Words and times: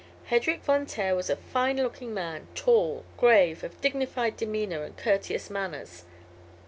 Hedrik 0.31 0.63
Von 0.63 0.87
Taer 0.87 1.15
was 1.15 1.29
a 1.29 1.35
fine 1.35 1.77
looking 1.77 2.11
man, 2.11 2.47
tall, 2.55 3.03
grave, 3.17 3.63
of 3.63 3.79
dignified 3.81 4.35
demeanor 4.35 4.83
and 4.83 4.97
courteous 4.97 5.51
manners. 5.51 6.05